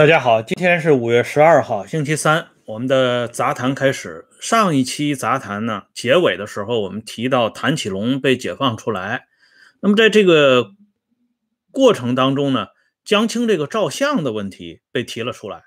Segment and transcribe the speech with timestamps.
[0.00, 4.26] 大家好，今天是五月十二号，星期三，我们的杂谈开始。
[4.40, 9.26] 上一期杂谈呢，结尾的时候我们提到谭启龙被解放出来，
[9.82, 10.70] 那么在这个
[11.70, 12.68] 过程当中呢，
[13.04, 15.64] 江青这个照相的问题被提了出来。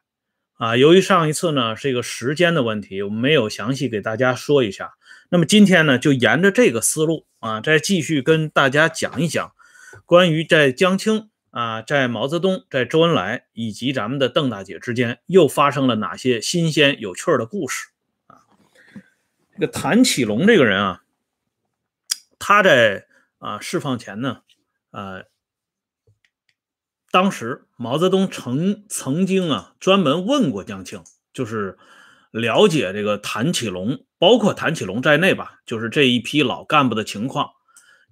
[0.58, 4.94] 啊，由于上一次呢是一个时间的问题，我们没有详细给大家说一下。
[5.30, 9.52] 那么今天呢，就沿着这个思路啊，再继续跟大家讲一讲
[10.08, 11.30] 关于在江青。
[11.54, 17.90] 啊，在毛泽东、在周恩来以及咱们的邓大姐之间，又发生了哪些新鲜有趣的故事
[18.26, 18.42] 啊？
[19.54, 21.04] 这个谭启龙这个人啊，
[22.40, 23.06] 他在
[23.38, 24.42] 啊释放前呢，
[24.90, 25.26] 呃，
[27.12, 31.78] 当时毛泽东曾曾经啊专门问过江青，就是
[32.32, 37.52] 了解这个谭启龙，包括谭启龙在内吧，就是这一批老干部的情况。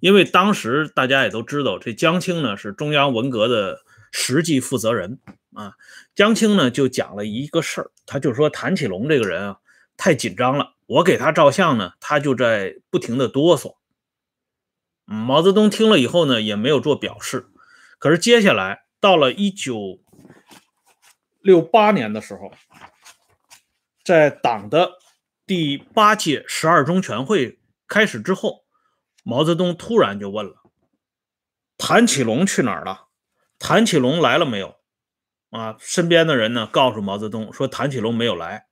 [0.02, 3.81] 因为当时大家也都知道，这江青呢是中央文革的
[4.12, 5.20] 实际负责人
[5.53, 5.75] 啊。
[6.16, 9.58] 江青呢就讲了一个事儿，他就说谭启龙这个人啊
[9.95, 13.75] 太紧张了，我给他照相呢，他就在不停的哆嗦。
[15.06, 17.47] 毛泽东听了以后呢也没有做表示。
[18.00, 20.00] 可是接下来到了一九
[21.42, 22.52] 六八年的时候，
[24.03, 24.94] 在党的
[25.45, 28.64] 第八届十二中全会开始之后。
[29.23, 30.64] 毛泽东突然就问了
[31.77, 33.08] ：“谭启龙去哪儿了？
[33.59, 34.78] 谭启龙来了没有？”
[35.52, 38.67] 啊，身边的人呢告诉毛泽东说谭启龙没有来。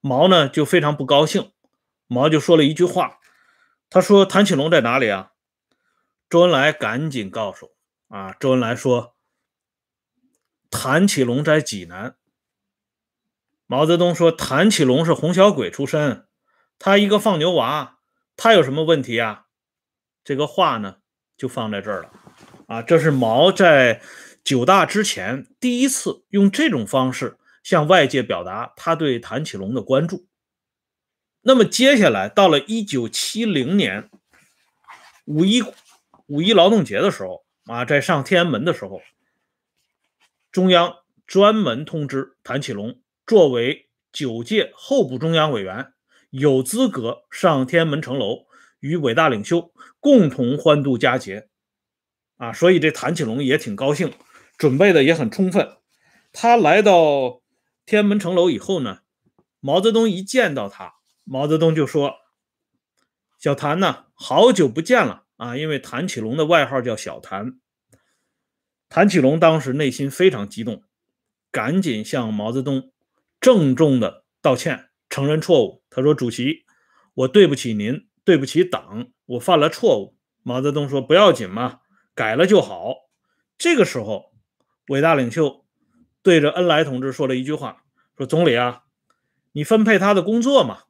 [0.00, 1.52] 毛呢就非常不高兴，
[2.06, 3.20] 毛就说了一句话，
[3.88, 5.32] 他说：“谭启龙在哪里啊？”
[6.28, 7.72] 周恩来赶紧告诉
[8.08, 9.14] 啊，周恩来说
[10.70, 12.16] ：“谭启龙在济南。”
[13.66, 16.26] 毛泽东说：“谭启龙是红小鬼出身，
[16.78, 17.98] 他一个放牛娃，
[18.36, 19.44] 他有什么问题啊？”
[20.24, 20.96] 这个话呢，
[21.36, 22.10] 就放在这儿了，
[22.68, 24.00] 啊，这是毛在
[24.44, 30.26] 九大之前第一次用这种方式向外界表达他对谭启龙的关注。
[31.42, 34.10] 那么接下来到了一九七零年
[35.24, 35.62] 五一
[36.26, 39.02] 五一劳动节的时候，啊，在上天安门的时候，
[40.52, 45.92] 中央专门通知谭启龙，作为九届候补中央委员，
[46.30, 48.46] 有资格上天安门城楼。
[48.82, 51.48] 与伟大领袖共同欢度佳节，
[52.36, 54.12] 啊，所以这谭启龙也挺高兴，
[54.58, 55.76] 准备的也很充分。
[56.32, 57.42] 他来到
[57.86, 59.02] 天安门城楼以后呢，
[59.60, 62.16] 毛泽东一见到他，毛泽东就说
[63.38, 67.60] ：“小谭呢，好久不见了啊！”因为谭启龙的外号叫小谭。
[68.88, 70.82] 谭启龙当时内心非常激动，
[71.52, 72.92] 赶紧向毛泽东
[73.40, 75.84] 郑重的道歉，承认错误。
[75.88, 76.64] 他说：“主席，
[77.14, 80.16] 我对不起您。”对不起党，我犯了错误。
[80.42, 81.80] 毛泽东说：“不要紧嘛，
[82.14, 82.94] 改了就好。”
[83.58, 84.32] 这个时候，
[84.88, 85.64] 伟大领袖
[86.22, 87.84] 对着恩来同志说了一句话
[88.18, 88.84] ：“说总理啊，
[89.52, 90.84] 你分配他的工作嘛。”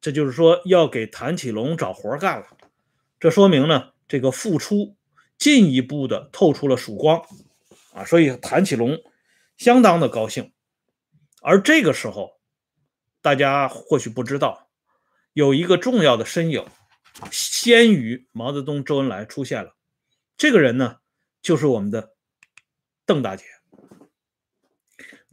[0.00, 2.46] 这就是说要给谭启龙找活干了。
[3.18, 4.96] 这说明呢，这个付出
[5.36, 7.22] 进一步的透出了曙光
[7.92, 8.04] 啊！
[8.04, 8.96] 所以谭启龙
[9.56, 10.52] 相当的高兴。
[11.42, 12.38] 而这个时候，
[13.20, 14.67] 大家或许不知道。
[15.38, 16.66] 有一个重要的身影，
[17.30, 19.76] 先于毛泽东、周恩来出现了。
[20.36, 20.96] 这个人呢，
[21.40, 22.16] 就是我们的
[23.06, 23.44] 邓大姐。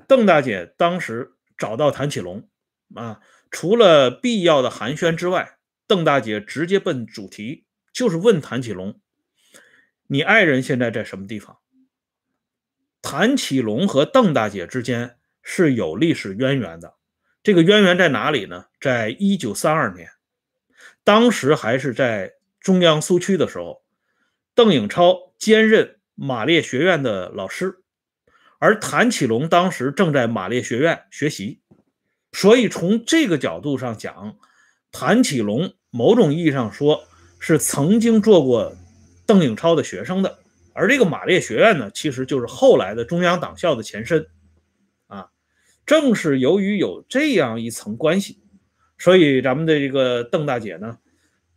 [0.08, 2.48] 邓大姐当时找到谭启龙
[2.94, 5.58] 啊，除了必要的寒暄之外，
[5.88, 9.02] 邓大姐直接奔主题，就是问谭启龙
[10.06, 11.58] ：“你爱人现在在什么地方？”
[13.02, 16.94] 谭启龙和邓大姐之间是有历史渊源的。
[17.46, 18.66] 这个渊源在哪里呢？
[18.82, 20.10] 在一九三二年，
[21.04, 23.84] 当时还是在中央苏区的时候，
[24.56, 27.76] 邓颖超兼任马列学院的老师，
[28.58, 31.62] 而谭启龙当时正在马列学院学习，
[32.32, 34.36] 所以从这个角度上讲，
[34.92, 37.04] 谭启龙某种意义上说
[37.40, 38.76] 是曾经做过
[39.28, 40.40] 邓颖超的学生的，
[40.74, 44.26] 而这个马列学院呢，其实就是后来的中央党校的前身。
[45.86, 48.40] 正是由于有这样一层关系，
[48.98, 50.98] 所以咱们的这个邓大姐呢，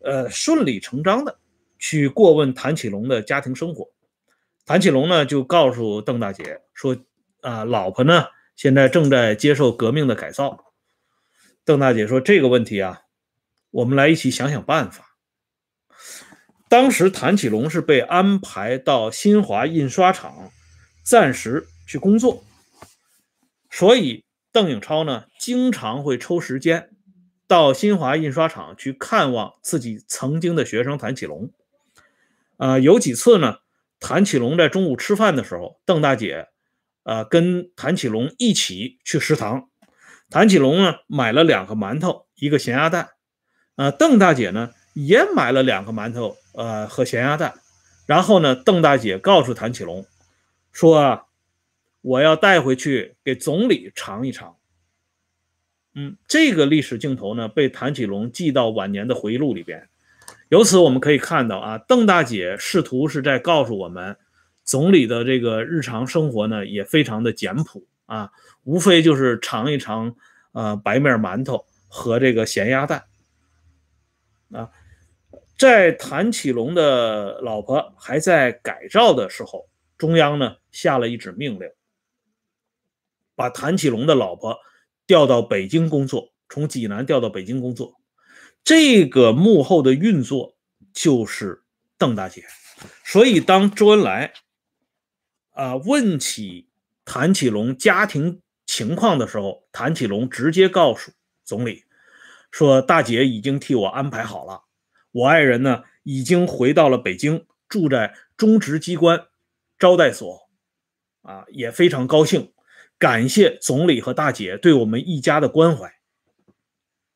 [0.01, 1.39] 呃，顺理成章的
[1.79, 3.89] 去过问谭启龙的家庭生活。
[4.67, 6.97] 谭启龙呢就告诉邓大姐说
[7.41, 10.73] ：“啊，老婆呢现在正在接受革命的改造。”
[11.65, 13.01] 邓大姐说：“这个问题啊，
[13.71, 15.17] 我们来一起想想办法。”
[16.69, 20.51] 当时谭启龙是被安排到新华印刷厂
[21.03, 22.45] 暂时去工作。
[23.71, 26.91] 所以，邓颖超呢，经常会抽时间
[27.47, 31.51] 到新华印刷厂去看望自己曾经的学生谭启龙。
[32.57, 33.59] 啊，有几次呢，
[34.01, 36.49] 谭启龙在中午吃饭的时候，邓大姐，
[37.05, 39.69] 呃，跟谭启龙一起去食堂。
[40.31, 43.11] 谭启龙呢买了两个馒头，一个咸鸭蛋。
[43.77, 47.55] 呃，邓大姐呢也买了两个馒头，呃和咸鸭蛋。
[48.07, 50.05] 然后呢，邓大姐告诉谭启龙
[50.73, 51.28] 说
[52.09, 54.57] ：“我要带回去给总理尝一尝。”
[55.95, 59.89] 嗯，这个历史镜头呢被谭启龙记到晚年的回忆录里边。
[60.49, 64.17] 由此我们可以看到啊，邓大姐试图是在告诉我们。
[64.65, 68.31] 总理的这个日常生活呢，也非常的简朴啊，
[68.65, 70.15] 无非就是尝一尝，
[70.53, 73.05] 呃，白面馒头和这个咸鸭蛋
[74.53, 74.71] 啊。
[75.57, 81.69] 在谭启龙的老婆还在改造的时候，中央呢下了一纸命令，
[83.39, 84.59] 把谭启龙的老婆
[85.07, 87.95] 调到北京工作，从济南调到北京工作。
[88.65, 90.57] 这个幕后的运作
[90.93, 91.63] 就是
[91.97, 92.45] 邓大姐，
[93.05, 94.33] 所以当周恩来。
[95.53, 96.69] 啊，问起
[97.05, 101.11] 谭启龙家庭情况的时候，谭启龙直接告诉
[101.45, 101.85] 总理
[102.53, 104.65] 说：“大姐已经替我安排好了，
[105.11, 109.27] 我爱人呢已经回到了北京，住在中直机关
[109.81, 110.49] 招待所，
[111.23, 112.53] 啊，也非常高兴，
[112.99, 115.95] 感谢总理和大姐对我们一家的关怀。”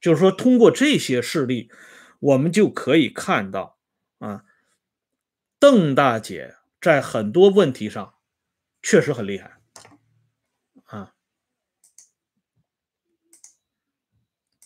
[0.00, 1.70] 就是说，通过这些事例，
[2.20, 3.78] 我们就可以看到
[4.18, 4.44] 啊，
[5.58, 8.14] 邓大姐在很多问题上。
[8.84, 9.60] 确实很厉害，
[10.86, 11.14] 啊，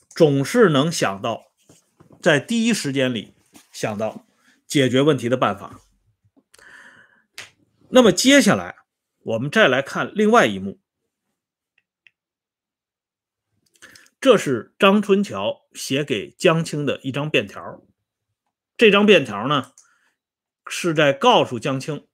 [0.08, 1.52] 总是能想到
[2.22, 3.34] 在第一时间里
[3.70, 4.26] 想到
[4.66, 5.82] 解决问题的办法。
[7.90, 8.76] 那么接下来
[9.18, 10.80] 我们再来看另外一幕，
[14.20, 17.86] 这是张春桥写给江青的一张便条。
[18.76, 19.72] 这张便条呢，
[20.66, 22.06] 是在告诉江青。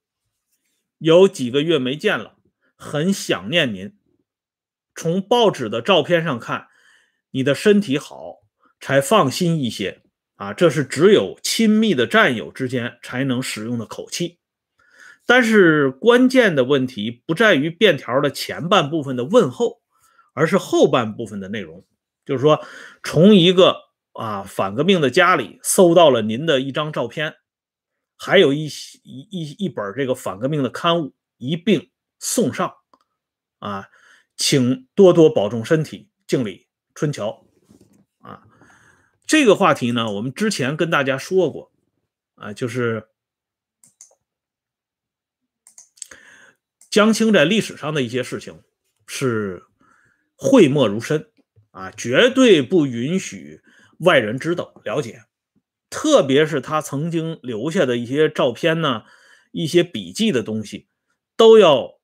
[0.97, 2.37] 有几个月没见了，
[2.75, 3.97] 很想念您。
[4.95, 6.67] 从报纸的照片上看，
[7.31, 8.41] 你的身体好，
[8.79, 10.03] 才放心一些
[10.35, 10.53] 啊。
[10.53, 14.39] 这是只有亲密的战友之间才能使用的口气。
[15.25, 19.81] 但是关键的问题不在于便条的前半部分的问候，
[20.33, 21.85] 而是后半部分的内容。
[22.25, 22.65] 就是说，
[23.03, 23.77] 从一个
[24.13, 27.35] 啊反革命的家里搜到了您的一张照片。
[28.15, 32.75] 还有一一一一本这个反革命的刊物一并送上，
[33.59, 33.89] 啊，
[34.37, 37.45] 请多多保重身体，敬礼，春桥，
[38.19, 38.43] 啊，
[39.25, 41.73] 这个话题呢，我们之前跟大家说过，
[42.35, 43.09] 啊，就是
[46.89, 48.63] 江青在历史上的一些事情
[49.05, 49.65] 是
[50.37, 51.29] 讳莫如深，
[51.73, 53.61] 啊，绝对不允许
[53.97, 55.23] 外人知道了解。
[55.89, 59.03] 特别是他曾经留下的一些照片呢，
[59.51, 60.87] 一些笔记的东西，
[61.35, 61.95] 都要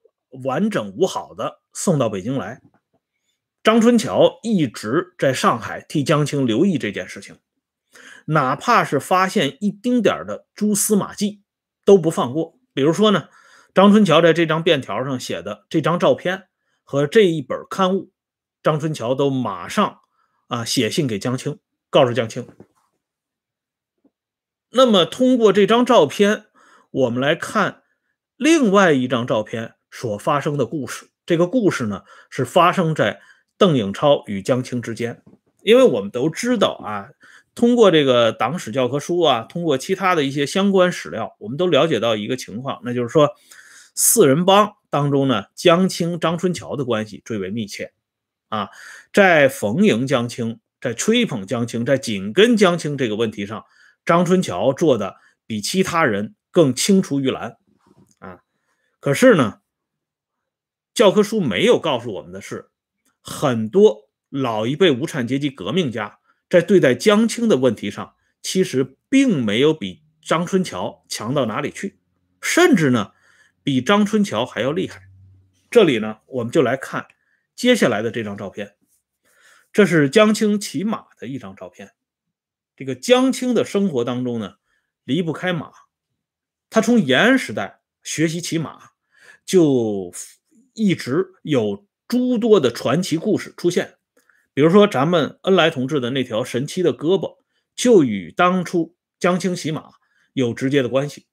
[0.43, 2.61] 完整无好的送到北京来。
[3.63, 7.37] 张春桥一直在上海替江青留意这件事情，
[8.25, 11.43] 哪怕是发现一丁点的蛛丝马迹
[11.85, 12.57] 都不放过。
[12.73, 13.29] 比如说呢，
[13.75, 16.47] 张春桥在这张便条上写的这张照片
[16.83, 18.11] 和这一本刊物，
[18.61, 19.99] 张春桥都马上
[20.47, 21.59] 啊写信给江青，
[21.89, 22.47] 告诉江青。
[24.71, 26.45] 那么，通过这张照片，
[26.91, 27.81] 我们来看
[28.37, 31.09] 另外一张照片所发生的故事。
[31.25, 33.21] 这个故事呢，是发生在
[33.57, 35.23] 邓颖超与江青之间。
[35.61, 37.09] 因为我们都知道啊，
[37.53, 43.29] 通过这个党史教科书啊，通过其他的一些相关史料，我们都了解到一个情况，那就是说，
[43.93, 47.91] 四人帮当中呢，江青、张春桥的关系最为密切
[48.49, 48.69] 啊，
[49.13, 53.65] 在逢迎江青、在吹捧江青、在紧跟江青这个问题上。
[54.05, 57.57] 张春桥做的比其他人更青出于蓝，
[58.17, 58.39] 啊，
[58.99, 59.59] 可是呢，
[60.95, 62.71] 教科书没有告诉我们的是，
[63.21, 66.17] 很多老一辈无产阶级革命家
[66.49, 71.99] 在对待江青的问题上，其实并没有比张春桥强到哪里去，
[72.41, 73.11] 甚至呢，
[73.61, 75.03] 比张春桥还要厉害。
[75.69, 77.05] 这里呢，我们就来看
[77.59, 78.77] 接下来的这张照片，
[79.73, 81.91] 这是江青骑马的一张照片。
[82.77, 84.55] 这个江青的生活当中呢，
[85.03, 85.73] 离不开马。
[86.69, 88.91] 他从延安时代学习骑马，
[89.43, 90.13] 就
[90.73, 93.97] 一直有诸多的传奇故事出现。
[94.53, 97.39] 比如说，咱们恩来同志的那条神奇的胳膊，
[97.75, 99.95] 就与当初江青骑马
[100.31, 101.27] 有直接的关系。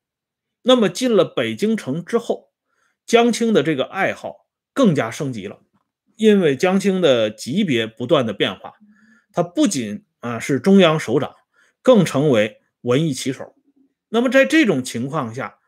[0.63, 2.51] 那么进了北京城之后，
[3.05, 5.63] 江青的这个爱好更加升级了，
[6.17, 8.75] 因为江青的级别不断的变化，
[9.33, 11.35] 他不仅啊，是中央首长，
[11.83, 13.55] 更成为文艺骑手。
[14.09, 15.59] 那么在这种情况下，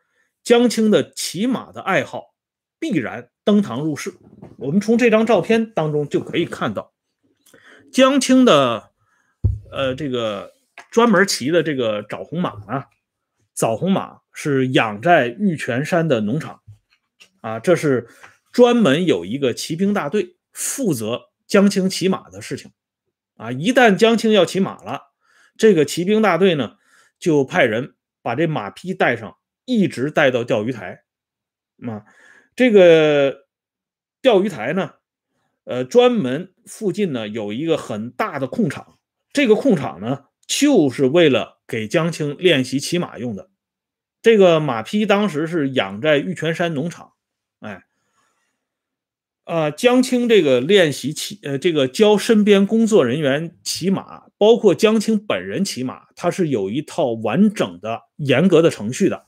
[0.43, 2.33] 江青的骑马的爱好
[2.79, 4.13] 必然登堂入室。
[4.57, 6.93] 我们从这张照片当中就可以看到，
[7.91, 8.91] 江青的
[9.71, 10.53] 呃这个
[10.89, 12.87] 专门骑的这个枣红马啊，
[13.53, 16.61] 枣红马是养在玉泉山的农场
[17.41, 18.07] 啊，这是
[18.51, 22.73] 专门有一个骑兵大队负责江青骑马的事情
[23.37, 23.49] 啊。
[23.49, 25.13] 一旦江青要骑马了，
[25.55, 26.75] 这个骑兵大队呢
[27.17, 31.03] 就派人把这马匹带上，一直带到钓鱼台。
[31.87, 32.03] 啊，
[32.57, 33.47] 这个
[34.21, 34.95] 钓鱼台呢，
[35.63, 38.99] 呃，专门附近呢有一个很大的空场，
[39.31, 43.49] 这个空场呢就是为了给江青练习骑马用的。
[44.21, 47.13] 这个马匹当时是养在玉泉山农场，
[47.61, 47.85] 哎，
[49.49, 59.25] 啊，江青这个练习骑，呃，这个教身边工作人员骑马，包括江青本人骑马，他是有一套完整的、严格的程序的。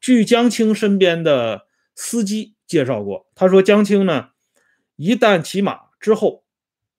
[0.00, 1.66] 据江青身边的。
[1.94, 4.30] 司机介绍过，他说江青呢，
[4.96, 6.42] 一旦骑马之后，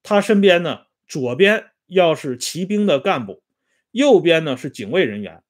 [0.04, 3.42] 他身边呢，左边要是骑兵的干部，
[3.90, 5.42] 右边呢是警卫人员，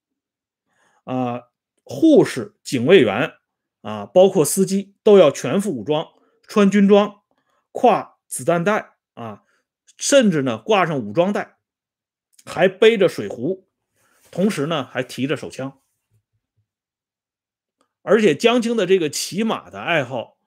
[1.04, 1.42] 啊，
[1.84, 3.34] 护士、警卫员
[3.82, 6.08] 啊，包括司机都要全副武装，
[6.48, 7.22] 穿军装，
[7.72, 9.44] 挎子弹袋啊，
[9.98, 11.58] 甚至呢挂上武装带，
[12.46, 13.68] 还背着水壶，
[14.32, 15.80] 同时呢还提着手枪。
[18.02, 20.38] 而且江青的这个骑马的爱好，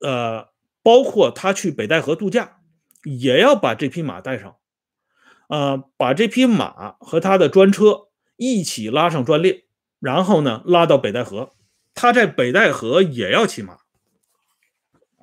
[0.00, 0.50] 呃，
[0.82, 2.60] 包括他去北戴河度假，
[3.04, 4.58] 也要把这匹马带上，
[5.48, 9.64] 呃，把这匹马和他的专车一起拉上专列，
[9.98, 11.54] 然后呢拉到北戴河，
[11.94, 13.78] 他在北戴河也要骑马，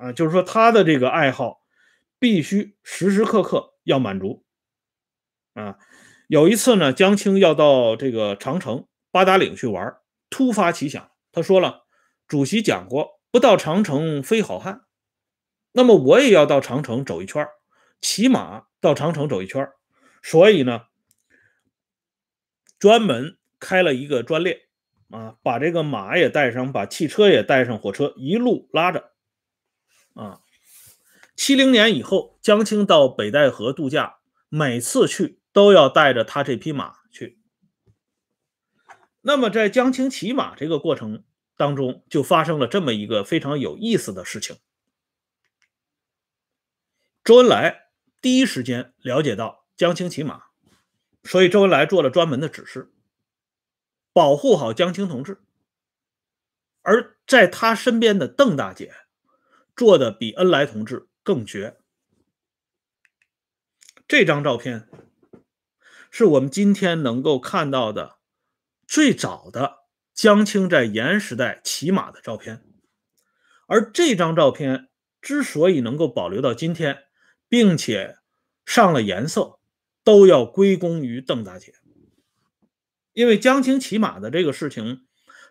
[0.02, 1.62] 啊，就是说他的这个爱好
[2.18, 4.44] 必须时时刻刻要满足，
[5.54, 5.78] 啊，
[6.26, 9.94] 有一次呢，江青要到这个长城八达岭去玩，
[10.28, 11.12] 突发奇想。
[11.30, 11.84] 他说了，
[12.26, 14.82] 主席讲过，不到长城非好汉。
[15.70, 17.46] 那么我也要到长城走一圈，
[18.00, 19.70] 骑马到长城走一圈。
[20.20, 20.86] 所以呢，
[22.80, 24.62] 专门开了一个专列
[25.10, 29.11] 啊，把这个马也带上，把汽车也带上，火车一路拉着
[30.14, 30.40] 啊。
[31.34, 37.40] 七零年以后，江青到北戴河度假，每次去都要带着他这匹马去。
[39.22, 41.24] 那么，在江青骑马这个过程
[41.56, 44.56] 当中，就发生了这么一个非常有意思的事情。
[47.24, 47.90] 周恩来
[48.20, 50.44] 第一时间了解到江青骑马，
[51.22, 52.92] 所以周恩来做了专门的指示，
[54.12, 55.40] 保护好江青同志。
[56.82, 58.92] 而在他身边的邓大姐
[59.76, 61.76] 做的比恩来同志更绝。
[64.08, 64.88] 这张照片
[66.10, 68.18] 是我们今天能够看到的。
[68.84, 72.62] 最早的江青在延安时代骑马的照片，
[73.66, 74.90] 而这张照片
[75.22, 77.04] 之所以能够保留到今天，
[77.48, 78.18] 并且
[78.66, 79.60] 上了颜色，
[80.04, 81.72] 都要归功于邓大姐。
[83.14, 85.06] 因为江青骑马的这个事情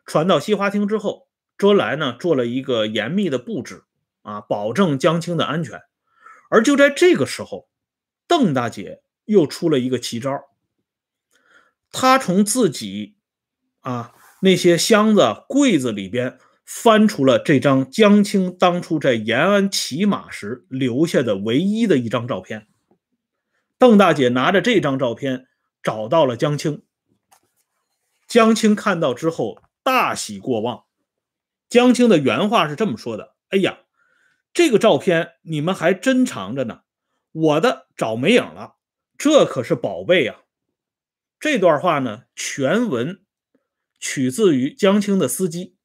[0.06, 3.86] 传到西花厅之后，周恩来呢做了一个严密的布置
[4.22, 5.80] 啊，保证江青的安全。
[6.50, 7.68] 而就在这个时候，
[8.28, 10.42] 邓大姐又出了一个奇招，
[11.92, 13.16] 她从自己。
[13.82, 22.68] 啊，那些箱子、柜子里边翻出了这张江青当初在延安骑马时留下的唯一的一张照片。
[23.80, 25.48] 邓大姐拿着这张照片
[25.82, 26.84] 找到了江青，
[28.28, 30.84] 江青看到之后大喜过望。
[31.68, 33.80] 江青的原话是这么说的：“哎呀，
[34.54, 36.82] 这个照片你们还珍藏着呢，
[37.32, 38.76] 我的找没影了，
[39.18, 40.42] 这可是宝贝呀。”
[41.40, 43.22] 这段话呢，全文。
[44.04, 45.76] 取自于江青的司机，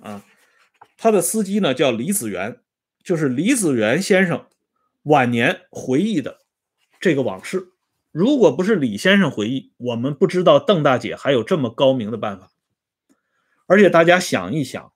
[0.00, 0.26] 啊，
[0.98, 2.60] 他的司机呢叫李子元，
[3.02, 4.46] 就是李子元先生
[5.04, 6.40] 晚年回忆的
[7.00, 7.68] 这个往事。
[8.12, 12.50] 如果不是李先生回忆，我们不知道邓大姐还有这么高明的办法。
[13.64, 14.92] 而且大家想一想，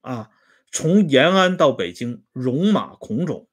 [0.00, 0.30] 啊，
[0.70, 3.48] 从延安到北京，戎马孔种，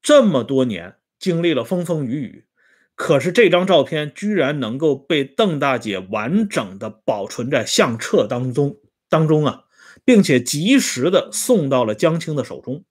[0.00, 2.46] 这么多年经历了风风雨雨。
[2.94, 8.78] 可是这张照片居然能够被邓大姐完整的保存在相册当中
[9.08, 9.64] 当中啊，
[10.04, 12.84] 并且及时的送到了江青的手中。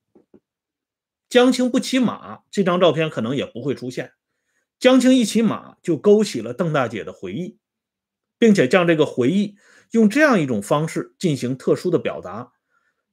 [1.29, 4.13] 江青不骑马，这张照片可能也不会出现。
[4.79, 7.59] 江青一骑马，就勾起了邓大姐的回忆，
[8.39, 9.57] 并且将这个回忆
[9.91, 12.53] 用这样一种方式进行特殊的表达。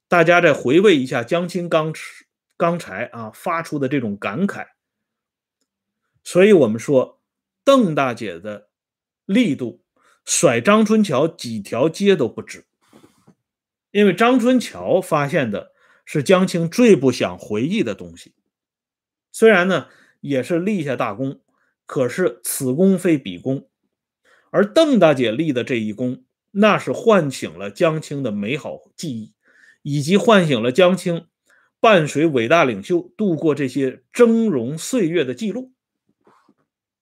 [0.08, 1.92] 大家再回味一下江青刚
[2.56, 4.66] 刚才啊发出的这种感慨。
[6.22, 7.20] 所以，我们说，
[7.64, 8.68] 邓大姐的
[9.24, 9.84] 力度，
[10.24, 12.66] 甩张春桥几条街都不止。
[13.90, 15.72] 因为张春桥发现的
[16.04, 18.34] 是江青最不想回忆的东西。
[19.32, 19.88] 虽然呢
[20.20, 21.40] 也是立下大功，
[21.86, 23.68] 可是此功非彼功，
[24.50, 26.24] 而邓大姐立的这一功，
[26.58, 29.34] 那是唤醒了江青的美好记忆，
[29.82, 31.26] 以及唤醒了江青
[31.80, 35.74] 伴随伟大领袖度过这些峥嵘岁月的记录。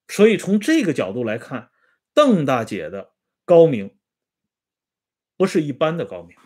[0.09, 1.71] 所以从这个角度来看，
[2.13, 3.13] 邓大姐的
[3.45, 3.95] 高明
[5.37, 6.37] 不是一般的高明。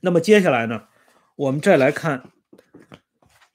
[0.00, 0.88] 那么接下来呢，
[1.36, 2.32] 我们再来看，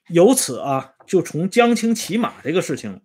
[0.10, 3.02] 由此啊，就从江青骑马这个事情，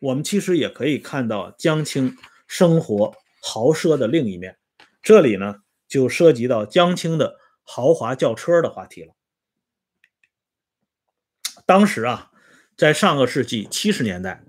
[0.00, 2.16] 我们其实也可以看到江青
[2.48, 4.56] 生活豪奢的另一面。
[5.02, 5.56] 这里呢，
[5.86, 9.14] 就涉及到江青的豪华轿车的话题了。
[11.66, 12.30] 当时啊。
[12.74, 14.42] 在上个世纪七十年代，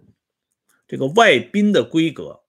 [0.88, 2.42] 这个外宾的规格，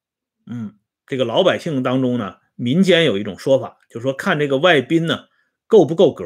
[0.47, 5.27] 嗯，这个老百姓当中呢，民间有一种说法，就说看这个外宾呢
[5.67, 6.25] 够不够格，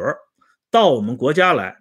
[0.70, 1.78] 到我们国家来，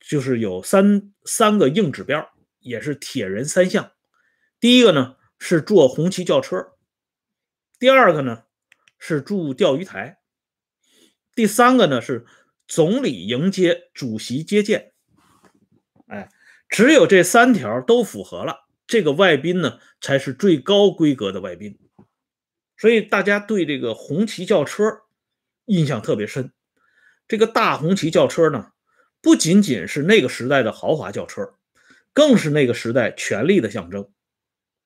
[0.00, 3.92] 就是有三三个硬指标，也是铁人三项。
[4.58, 6.72] 第一个呢是坐红旗轿车，
[7.82, 8.44] 第二个呢
[9.00, 10.20] 是驻钓鱼台，
[11.34, 12.24] 第三个呢是
[12.68, 14.92] 总理迎接，主席接见。
[16.06, 16.28] 哎。
[16.68, 21.76] 只有这三条都符合了，这个外宾呢才是最高规格的外宾。
[22.76, 25.00] 所以大家对这个红旗轿车
[25.64, 26.52] 印象特别深。
[27.26, 28.70] 这个大红旗轿车呢，
[29.20, 31.54] 不仅仅是那个时代的豪华轿车，
[32.12, 34.08] 更是那个时代权力的象征。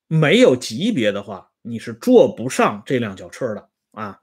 [0.07, 4.21] 没有级别的话，你是坐不上这辆轿车的啊。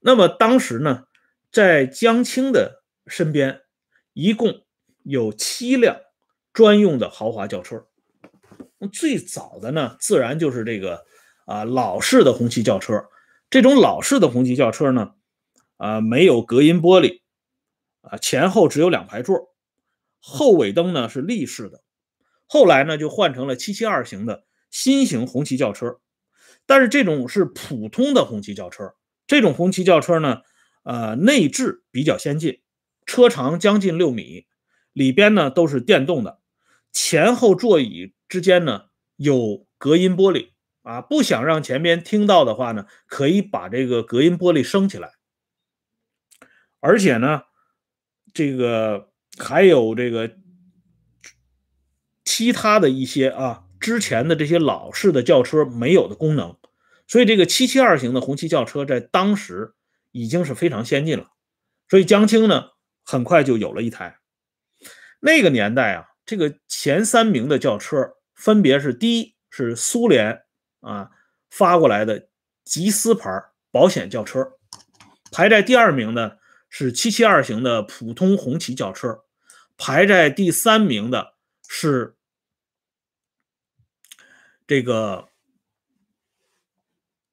[0.00, 1.04] 那么当时呢，
[1.50, 3.62] 在江青的身边，
[4.12, 4.64] 一共
[5.02, 6.00] 有七辆。
[6.52, 7.86] 专用的豪华轿车，
[8.90, 11.04] 最早的呢，自然就是这个
[11.44, 13.10] 啊老式的红旗轿车。
[13.50, 15.12] 这种老式的红旗轿车呢，
[15.76, 17.20] 啊没有隔音玻璃，
[18.00, 19.54] 啊前后只有两排座，
[20.18, 21.82] 后尾灯呢是立式的。
[22.46, 25.98] 后来呢就换成了七七二型的新型红旗轿车，
[26.66, 28.94] 但是这种是普通的红旗轿车。
[29.26, 30.42] 这种红旗轿车呢，
[30.82, 32.60] 呃内置比较先进，
[33.06, 34.46] 车长将近六米，
[34.92, 36.40] 里边呢都是电动的。
[36.92, 40.50] 前后座椅之间呢有隔音玻璃
[40.82, 45.12] 啊，不想让前边听到的话呢，可以把这个隔音玻璃升起来。
[46.80, 47.42] 而且呢，
[48.32, 50.36] 这个还有这个
[52.24, 56.56] 其他的一些啊，之前的这些老式的轿车没有的功能。
[57.06, 59.74] 所以这个七七二型的红旗轿车在当时
[60.10, 61.28] 已经是非常先进了。
[61.88, 62.70] 所以江青呢
[63.04, 64.18] 很快就有了一台。
[65.20, 66.06] 那个年代啊。
[66.26, 70.42] 这个前三名的轿车分别是：第一是苏联
[70.80, 71.10] 啊
[71.48, 72.26] 发过来的
[72.64, 73.30] 吉斯牌
[73.70, 74.54] 保险轿车，
[75.30, 79.20] 排在第二名的是七七二型的普通红旗轿车，
[79.78, 81.34] 排在第三名的
[81.68, 82.15] 是
[84.66, 85.28] 这个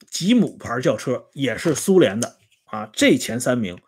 [0.09, 2.89] 吉姆牌轿车，也是苏联的啊。
[2.93, 3.81] 这前三名，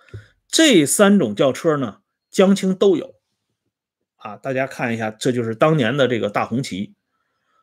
[0.47, 3.15] 这三种轿车呢，江青都有。
[4.15, 6.95] 啊，大家看一下，这就是当年的这个大红旗。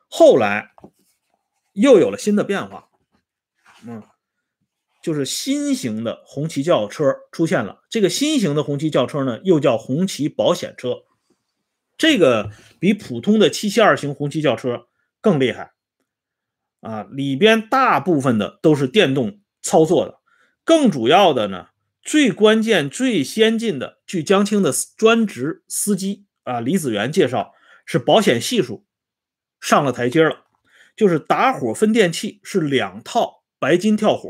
[0.07, 0.71] 后来
[1.73, 2.87] 又有了新的变化，
[3.85, 4.01] 嗯，
[5.01, 7.83] 就是新型的红旗轿车出现了。
[7.89, 11.03] 这个新型的红旗轿车呢，又叫红旗保险车。
[11.97, 14.87] 这个比普通的七七二型红旗轿车
[15.23, 15.71] 更厉害
[16.81, 17.07] 啊！
[17.09, 20.19] 里边大部分的都是电动操作的，
[20.63, 21.69] 更主要的呢，
[22.03, 26.27] 最关键、最先进的，据江青的专职司机。
[26.43, 27.53] 啊，李子元介绍
[27.85, 28.85] 是保险系数
[29.61, 30.43] 上了台阶了，
[30.93, 34.29] 就是打火分电器是两套白金跳火，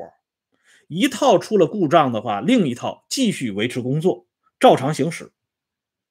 [0.88, 4.27] 一套出了故障的话，另一套继续维持工作，
[4.60, 5.32] 照常行驶。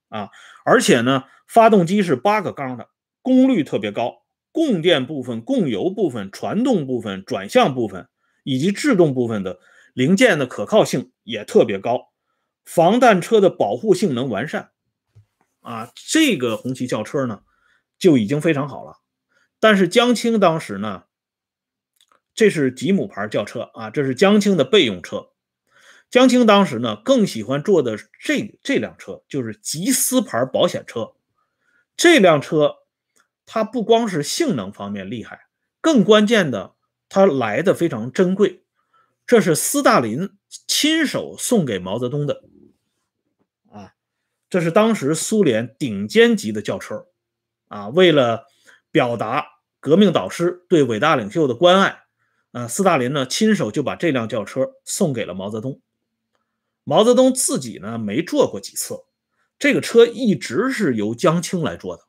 [0.09, 0.31] 啊，
[0.64, 2.88] 而且呢，发动机是八个缸的，
[3.23, 4.22] 功率特别高，
[4.53, 8.09] 供电部分、供油部分、传动部分、转向部分
[8.45, 9.59] 以及制动部分的
[9.95, 12.12] 零件的可靠性也特别高，
[12.65, 14.71] 防弹车的保护性能完善。
[15.61, 17.43] 啊，这个红旗轿车呢，
[17.99, 18.99] 就已经非常好了。
[19.61, 21.05] 但是江青当时呢，
[22.35, 25.29] 这是吉姆牌轿车啊，这是江青的备用车。
[26.11, 31.12] 江青当时呢，更喜欢坐的这这辆车，就是吉斯牌保险车。
[31.97, 32.79] 这辆车
[33.47, 35.47] 它不光是性能方面厉害，
[35.81, 36.75] 更关键的，
[37.09, 38.65] 它来的非常珍贵。
[39.27, 40.31] 这是斯大林
[40.67, 42.43] 亲手送给毛泽东的。
[43.71, 43.93] 啊
[44.51, 47.07] 这是当时苏联顶尖级的轿车，
[47.69, 48.47] 啊，为了
[48.91, 49.47] 表达
[49.81, 52.03] 革命导师对伟大领袖的关爱，
[52.51, 55.81] 啊，斯大林呢亲手就把这辆轿车送给了毛泽东。
[56.85, 58.97] 毛泽东自己呢没坐过几次，
[59.59, 62.03] 这个车一直是由江青来坐的。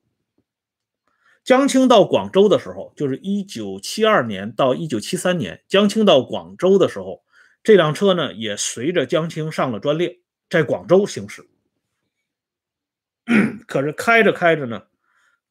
[1.43, 7.23] 江青到广州的时候，就是一九七二年到一九七三年，江青到广州的时候，
[7.61, 11.45] 这辆车呢也随着江青上了专列，在广州行驶。
[13.67, 14.83] 可是开着开着呢，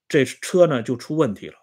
[0.09, 1.55] 这车呢就出问题了。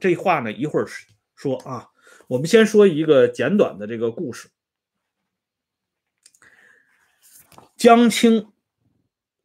[0.00, 0.86] 这话呢一会儿
[1.34, 1.90] 说啊，
[2.28, 4.48] 我们先说一个简短的这个故事。
[7.76, 8.52] 江青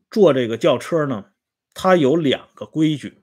[0.09, 1.31] 坐这个轿车呢，
[1.73, 3.22] 他有两个规矩，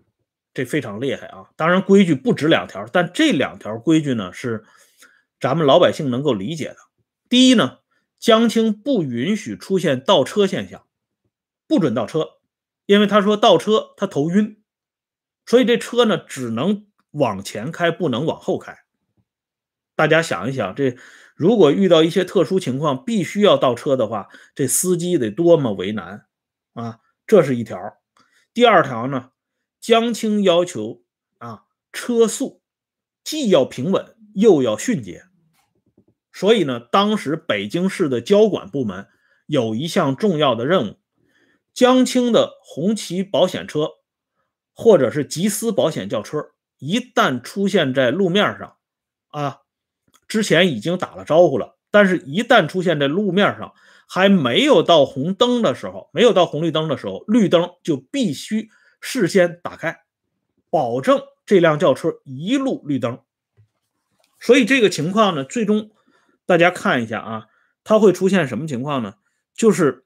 [0.53, 1.51] 这非常厉害啊。
[1.57, 4.65] 当然规矩不止两条，但这两条规矩呢是
[5.41, 6.77] 咱们老百姓能够理解的。
[7.29, 7.79] 第一呢，
[8.19, 10.85] 江青不允许出现倒车现象，
[11.67, 12.29] 不准倒车。
[12.87, 14.63] 因为他说倒车他头晕，
[15.47, 18.77] 所以这车呢只能往前开，不能往后开。
[19.95, 20.97] 大家想一想，这
[21.37, 26.27] 如果遇到一些特殊情况必须要倒车的话，这司机得多么为难
[26.75, 26.99] 啊！
[27.29, 27.79] 这是一条。
[28.53, 29.31] 第二条呢，
[29.81, 31.03] 江青要求
[31.39, 32.61] 啊车速
[33.25, 35.25] 既要平稳又要迅捷，
[36.33, 39.09] 所以呢，当时北京市的交管部门
[39.47, 40.97] 有一项重要的任务。
[41.73, 43.89] 江青的红旗保险车，
[44.75, 48.77] 或者是吉斯保险轿车，一旦出现在路面上，
[49.29, 49.61] 啊，
[50.29, 53.73] 之前已经打了招呼了，但是一旦出现在路面上，
[54.09, 58.69] 还没有到红灯的时候，没有到红绿灯的时候，绿灯就必须
[59.01, 60.05] 事先打开，
[60.71, 63.23] 保证这辆轿车一路绿灯。
[64.39, 65.91] 所以这个情况呢，最终
[66.47, 67.47] 大家看一下啊，
[67.83, 69.15] 它会出现什么情况呢？
[69.55, 70.05] 就是。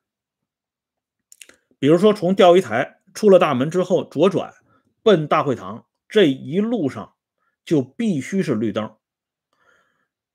[1.81, 4.55] 比如说，从钓鱼台出了大门之后，左转
[5.03, 7.15] 奔大会堂，这一路上
[7.63, 8.97] 就必须是绿灯。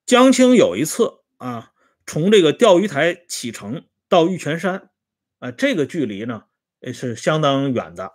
[0.06, 1.72] 江青有一次啊，
[2.06, 4.92] 从这个钓鱼台启程到玉泉山，
[5.40, 6.44] 啊，这个距离呢
[6.82, 8.12] 也是相当远的，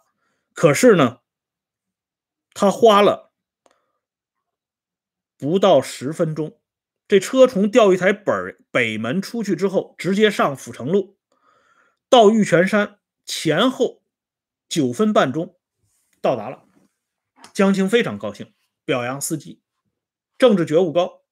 [0.54, 1.20] 可是呢，
[2.54, 3.32] 他花了
[5.36, 6.58] 不到十分钟，
[7.06, 8.32] 这车从钓鱼台北
[8.70, 11.18] 北门出去之后，直接上阜成路，
[12.08, 12.98] 到玉泉山。
[13.26, 14.02] 前后
[14.68, 15.56] 九分半钟
[16.20, 16.64] 到达了，
[17.54, 18.52] 江青非常高兴，
[18.84, 19.62] 表扬司机
[20.36, 21.22] 政治觉悟高。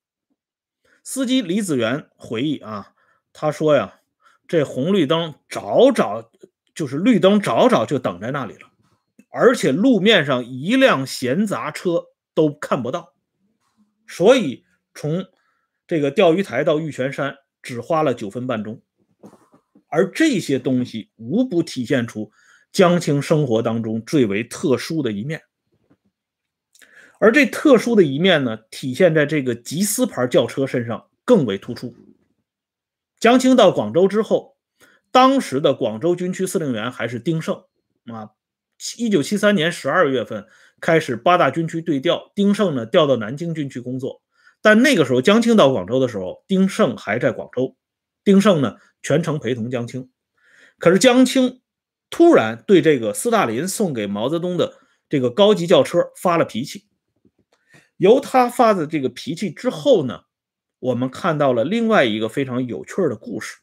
[1.04, 2.94] 司机李子元回忆啊，
[3.34, 4.00] 他说呀，
[4.48, 6.30] 这红绿灯早早
[6.74, 8.71] 就是绿灯早早就等在那里了，
[9.32, 13.14] 而且路面上一辆闲杂车都看不到，
[14.06, 14.64] 所以
[14.94, 15.26] 从
[15.86, 18.82] 这个钓鱼台到玉泉山只花了九分半钟。
[19.88, 22.30] 而这些东西无不体现出
[22.70, 25.42] 江青生活当中最为特殊的一面，
[27.18, 31.94] 而这特殊的一面呢，体现在这个吉斯牌轿车身上更为突出。
[33.18, 34.56] 江青到广州之后，
[35.10, 37.64] 当时的广州军区司令员还是丁盛
[38.06, 38.30] 啊。
[38.98, 40.46] 一九七三年十二月份
[40.80, 44.22] 开始八大军区对调，丁盛呢调到南京军区工作，
[44.60, 47.76] 但那个时候江青到广州的时候，丁盛还在广州。
[48.24, 48.76] 丁盛呢？
[49.02, 50.10] 全程陪同江青，
[50.78, 51.60] 可是江青
[52.08, 54.74] 突然对这个斯大林送给毛泽东的
[55.08, 56.86] 这个高级轿车发了脾气。
[57.96, 60.20] 由他发的这个脾气之后呢，
[60.78, 63.58] 我们看到了另外一个非常有趣的故事。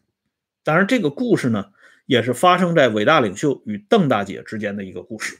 [0.62, 1.71] 当然，这个故事呢，
[2.10, 5.38] 也是发生在伟大领袖与邓大姐之间的一个故事。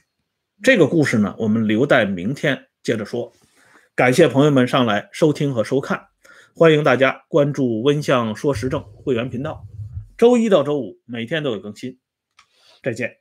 [0.62, 3.32] 这个故事呢，我们留待明天接着说。
[3.96, 6.06] 感谢朋友们上来收听和收看，
[6.54, 9.66] 欢迎大家关注温相说时政会员频道。
[10.16, 11.98] 周一到周五每天都有更新，
[12.84, 13.19] 再见。